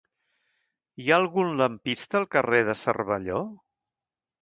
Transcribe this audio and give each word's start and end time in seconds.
Hi 1.03 1.11
ha 1.13 1.19
algun 1.21 1.53
lampista 1.61 2.19
al 2.23 2.27
carrer 2.39 2.65
de 2.73 2.79
Cervelló? 2.85 3.47